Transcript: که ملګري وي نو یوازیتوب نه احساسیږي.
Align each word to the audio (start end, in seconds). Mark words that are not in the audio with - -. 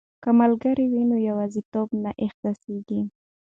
که 0.23 0.29
ملګري 0.39 0.85
وي 0.89 1.03
نو 1.09 1.17
یوازیتوب 1.29 1.87
نه 2.03 2.11
احساسیږي. 2.25 3.01